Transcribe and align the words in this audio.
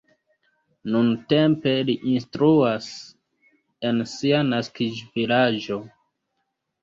Nuntempe 0.93 1.73
li 1.89 1.95
instruas 2.13 2.87
en 3.89 4.01
sia 4.13 4.39
naskiĝvilaĝo. 4.49 5.79